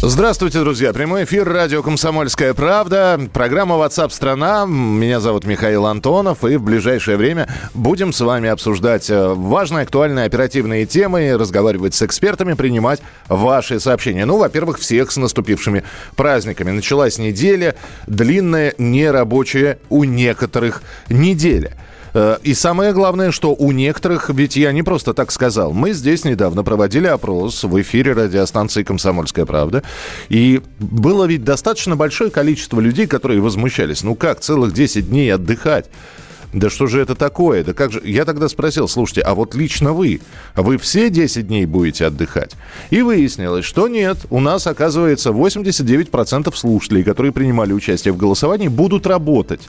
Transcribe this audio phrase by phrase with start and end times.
[0.00, 0.92] Здравствуйте, друзья.
[0.92, 3.20] Прямой эфир радио «Комсомольская правда».
[3.32, 6.44] Программа WhatsApp страна Меня зовут Михаил Антонов.
[6.44, 12.02] И в ближайшее время будем с вами обсуждать э, важные, актуальные, оперативные темы, разговаривать с
[12.02, 14.24] экспертами, принимать ваши сообщения.
[14.24, 15.82] Ну, во-первых, всех с наступившими
[16.14, 16.70] праздниками.
[16.70, 17.74] Началась неделя,
[18.06, 21.72] длинная, нерабочая у некоторых неделя.
[22.14, 26.24] Э, И самое главное, что у некоторых, ведь я не просто так сказал, мы здесь
[26.24, 29.82] недавно проводили опрос в эфире радиостанции «Комсомольская правда»,
[30.28, 34.02] и было ведь достаточно большое количество людей, которые возмущались.
[34.02, 35.86] Ну как, целых 10 дней отдыхать?
[36.52, 37.62] Да что же это такое?
[37.62, 38.00] Да как же...
[38.04, 40.20] Я тогда спросил, слушайте, а вот лично вы,
[40.56, 42.52] вы все 10 дней будете отдыхать?
[42.88, 44.16] И выяснилось, что нет.
[44.30, 49.60] У нас, оказывается, 89% слушателей, которые принимали участие в голосовании, будут работать.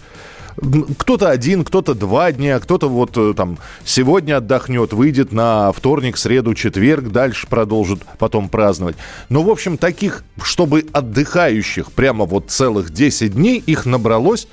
[0.98, 6.54] Кто-то один, кто-то два дня, кто-то вот э, там сегодня отдохнет, выйдет на вторник, среду,
[6.54, 8.96] четверг, дальше продолжит потом праздновать.
[9.30, 14.48] Но, в общем, таких, чтобы отдыхающих прямо вот целых 10 дней, их набралось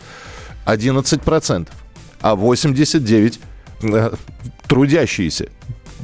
[0.66, 1.68] 11%.
[2.20, 3.40] А 89
[3.82, 4.10] э,
[4.66, 5.48] трудящиеся,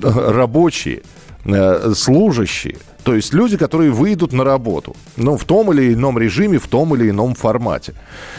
[0.00, 1.02] рабочие,
[1.44, 4.94] э, служащие– то есть люди, которые выйдут на работу.
[5.16, 7.94] Ну, в том или ином режиме, в том или ином формате.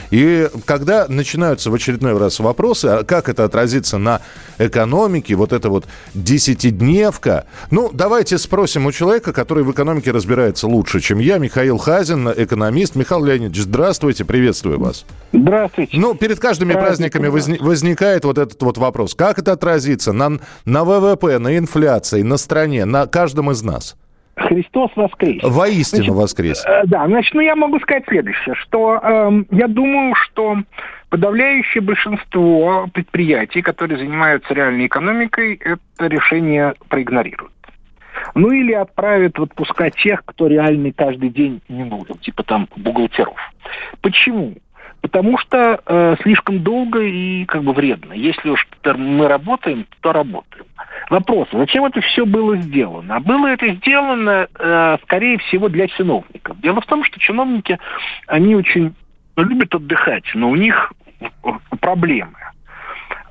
[0.09, 4.22] И когда начинаются в очередной раз вопросы, а как это отразится на
[4.58, 7.45] экономике, вот это вот десятидневка.
[7.72, 12.95] Ну, давайте спросим у человека, который в экономике разбирается лучше, чем я, Михаил Хазин, экономист.
[12.95, 15.05] Михаил Леонидович, здравствуйте, приветствую вас.
[15.33, 15.98] Здравствуйте.
[15.98, 19.16] Ну, перед каждыми праздниками возни- возникает вот этот вот вопрос.
[19.16, 23.95] Как это отразится на, на ВВП, на инфляции, на стране, на каждом из нас?
[24.44, 25.41] Христос воскрес.
[25.43, 26.65] Воистину значит, воскрес.
[26.65, 30.58] Э, да, значит, ну я могу сказать следующее, что э, я думаю, что
[31.09, 37.54] подавляющее большинство предприятий, которые занимаются реальной экономикой, это решение проигнорируют.
[38.36, 43.37] Ну или отправят в отпуска тех, кто реальный каждый день не нужен, типа там бухгалтеров.
[44.02, 44.55] Почему?
[45.03, 48.14] Потому что э, слишком долго и как бы вредно.
[48.14, 50.64] Если уж мы работаем, то работаем.
[51.09, 53.17] Вопрос, зачем это все было сделано?
[53.17, 56.58] А было это сделано, э, скорее всего, для чиновников.
[56.61, 57.77] Дело в том, что чиновники,
[58.27, 58.95] они очень
[59.36, 60.93] любят отдыхать, но у них
[61.81, 62.37] проблемы.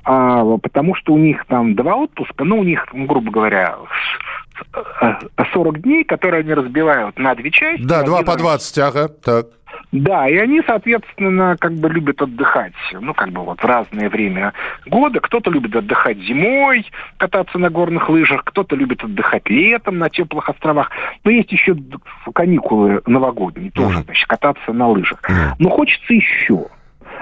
[0.03, 3.77] А, потому что у них там два отпуска, ну, у них, грубо говоря,
[5.53, 7.83] 40 дней, которые они разбивают на две части.
[7.83, 9.47] Да, два по 20, ага, так.
[9.93, 14.53] Да, и они, соответственно, как бы любят отдыхать, ну, как бы вот в разное время
[14.87, 15.19] года.
[15.19, 20.89] Кто-то любит отдыхать зимой, кататься на горных лыжах, кто-то любит отдыхать летом на теплых островах.
[21.23, 21.77] Но есть еще
[22.33, 25.21] каникулы новогодние, тоже, значит, кататься на лыжах.
[25.59, 26.65] Но хочется еще.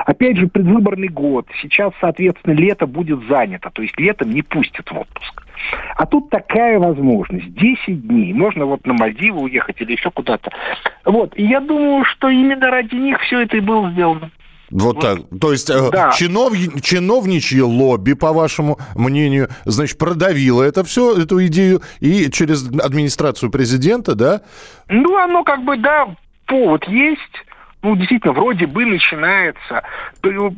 [0.05, 1.47] Опять же, предвыборный год.
[1.61, 3.69] Сейчас, соответственно, лето будет занято.
[3.71, 5.43] То есть летом не пустят в отпуск.
[5.95, 7.53] А тут такая возможность.
[7.53, 8.33] 10 дней.
[8.33, 10.51] Можно вот на Мальдивы уехать или еще куда-то.
[11.05, 11.37] Вот.
[11.37, 14.31] И я думаю, что именно ради них все это и было сделано.
[14.71, 15.19] Вот, вот так.
[15.39, 16.11] То есть да.
[16.11, 23.51] чинов, чиновничье лобби, по вашему мнению, значит, продавило это все, эту идею, и через администрацию
[23.51, 24.41] президента, да?
[24.87, 27.19] Ну, оно как бы, да, повод есть
[27.81, 29.83] ну, действительно, вроде бы начинается.
[30.21, 30.49] Вы,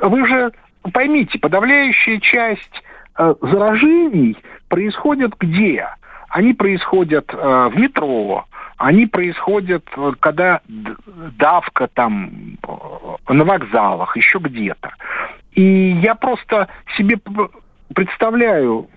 [0.00, 0.52] вы же
[0.92, 2.82] поймите, подавляющая часть
[3.18, 4.36] э, заражений
[4.68, 5.88] происходит где?
[6.28, 8.44] Они происходят э, в метро,
[8.76, 14.90] они происходят, э, когда давка там э, на вокзалах, еще где-то.
[15.52, 15.62] И
[16.02, 17.18] я просто себе
[17.94, 18.88] представляю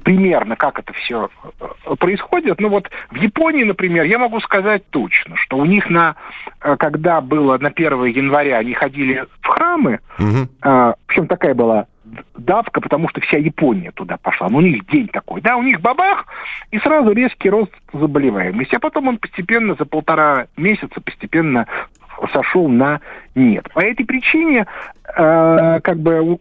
[0.00, 2.60] примерно, как это все э, происходит.
[2.60, 6.16] Ну вот в Японии, например, я могу сказать точно, что у них на,
[6.60, 10.48] э, когда было на 1 января, они ходили в храмы, угу.
[10.62, 11.86] а, причем такая была
[12.36, 14.48] давка, потому что вся Япония туда пошла.
[14.48, 15.40] Ну, у них день такой.
[15.40, 16.26] Да, у них бабах,
[16.70, 18.74] и сразу резкий рост заболеваемости.
[18.74, 21.66] А потом он постепенно, за полтора месяца, постепенно
[22.32, 23.00] сошел на
[23.38, 23.68] нет.
[23.72, 24.66] По этой причине
[25.16, 26.38] э, как бы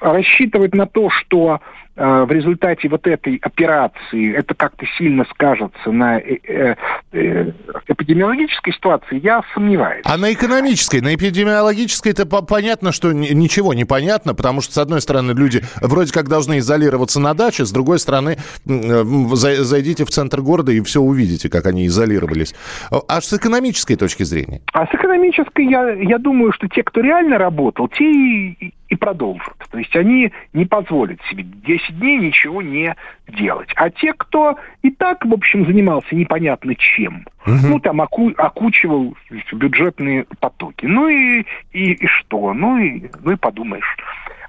[0.00, 1.60] рассчитывать на то, что
[1.96, 6.74] э, в результате вот этой операции это как-то сильно скажется на э,
[7.12, 7.52] э,
[7.88, 10.02] эпидемиологической ситуации, я сомневаюсь.
[10.04, 15.00] А на экономической, на эпидемиологической это понятно, что ничего не понятно, потому что, с одной
[15.00, 18.36] стороны, люди вроде как должны изолироваться на даче, с другой стороны,
[18.66, 19.04] э,
[19.34, 22.54] зайдите в центр города и все увидите, как они изолировались.
[22.90, 24.60] А с экономической точки зрения?
[24.72, 29.56] А с экономической, я, я думаю, что те, кто реально работал, те и, и продолжат.
[29.70, 32.94] То есть они не позволят себе 10 дней ничего не
[33.28, 33.70] делать.
[33.76, 37.56] А те, кто и так, в общем, занимался непонятно чем, угу.
[37.62, 39.16] ну, там, оку, окучивал
[39.52, 42.52] бюджетные потоки, ну и, и, и что?
[42.52, 43.96] Ну и, ну и подумаешь.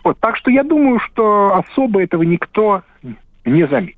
[0.04, 2.84] Вот, так что я думаю, что особо этого никто
[3.50, 3.98] не заметит.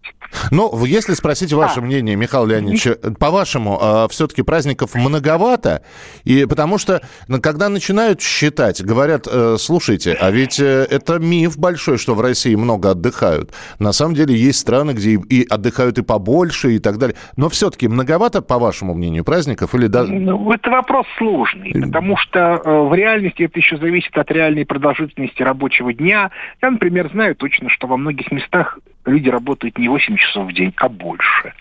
[0.51, 1.81] Ну, если спросить ваше а.
[1.81, 5.83] мнение, Михаил Леонидович, по-вашему, а, все-таки праздников многовато?
[6.23, 11.57] И потому что, ну, когда начинают считать, говорят, э, слушайте, а ведь э, это миф
[11.57, 13.51] большой, что в России много отдыхают.
[13.79, 17.15] На самом деле есть страны, где и отдыхают и побольше, и так далее.
[17.35, 19.75] Но все-таки многовато, по вашему мнению, праздников?
[19.75, 20.03] Или да...
[20.03, 25.41] Ну, это вопрос сложный, потому что э, в реальности это еще зависит от реальной продолжительности
[25.43, 26.31] рабочего дня.
[26.61, 30.73] Я, например, знаю точно, что во многих местах люди работают не 8 часов в день,
[30.77, 31.53] а больше.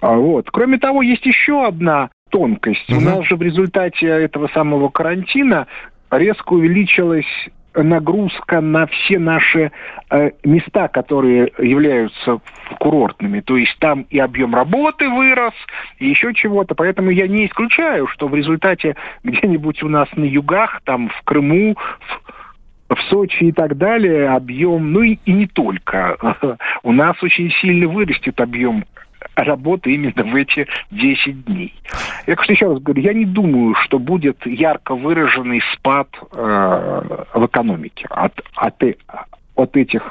[0.00, 0.50] А, вот.
[0.50, 2.90] Кроме того, есть еще одна тонкость.
[2.90, 2.98] Угу.
[2.98, 5.66] У нас же в результате этого самого карантина
[6.10, 7.26] резко увеличилась
[7.74, 9.70] нагрузка на все наши
[10.10, 12.40] э, места, которые являются
[12.80, 13.40] курортными.
[13.40, 15.54] То есть там и объем работы вырос,
[15.98, 16.74] и еще чего-то.
[16.74, 21.76] Поэтому я не исключаю, что в результате где-нибудь у нас на югах, там в Крыму,
[21.76, 22.37] в
[22.88, 26.16] в Сочи и так далее объем, ну и, и не только.
[26.82, 28.84] У нас очень сильно вырастет объем
[29.34, 31.74] работы именно в эти 10 дней.
[32.26, 37.46] Я, конечно, еще раз говорю, я не думаю, что будет ярко выраженный спад э, в
[37.46, 38.82] экономике от, от,
[39.58, 40.02] от этих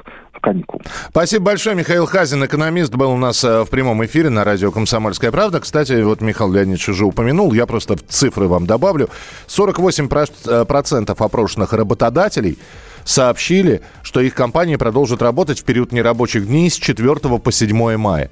[0.42, 0.82] каникул.
[1.10, 1.76] Спасибо большое.
[1.76, 5.60] Михаил Хазин, экономист, был у нас э, в прямом эфире на радио «Комсомольская правда».
[5.60, 9.10] Кстати, вот Михаил Леонидович уже упомянул, я просто цифры вам добавлю.
[9.48, 12.60] 48% опрошенных работодателей
[13.04, 18.30] сообщили, что их компания продолжит работать в период нерабочих дней с 4 по 7 мая.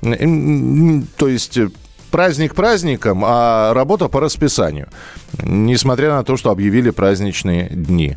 [0.00, 1.68] То есть э,
[2.10, 4.88] праздник праздником, а работа по расписанию.
[5.42, 8.16] Несмотря на то, что объявили праздничные дни.